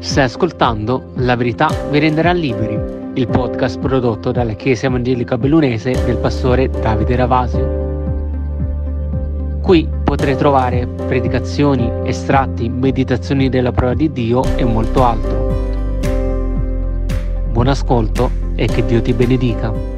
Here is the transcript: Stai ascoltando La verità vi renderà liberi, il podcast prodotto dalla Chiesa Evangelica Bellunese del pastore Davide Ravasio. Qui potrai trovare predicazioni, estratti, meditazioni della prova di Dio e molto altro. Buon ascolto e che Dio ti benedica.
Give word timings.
Stai 0.00 0.24
ascoltando 0.24 1.10
La 1.16 1.34
verità 1.34 1.68
vi 1.90 1.98
renderà 1.98 2.32
liberi, 2.32 2.78
il 3.14 3.26
podcast 3.26 3.80
prodotto 3.80 4.30
dalla 4.30 4.52
Chiesa 4.52 4.86
Evangelica 4.86 5.36
Bellunese 5.36 5.90
del 6.04 6.18
pastore 6.18 6.70
Davide 6.70 7.16
Ravasio. 7.16 7.86
Qui 9.60 9.88
potrai 10.04 10.36
trovare 10.36 10.86
predicazioni, 10.86 11.90
estratti, 12.04 12.68
meditazioni 12.68 13.48
della 13.48 13.72
prova 13.72 13.94
di 13.94 14.12
Dio 14.12 14.44
e 14.56 14.64
molto 14.64 15.04
altro. 15.04 15.98
Buon 17.50 17.66
ascolto 17.66 18.30
e 18.54 18.66
che 18.66 18.84
Dio 18.86 19.02
ti 19.02 19.12
benedica. 19.12 19.97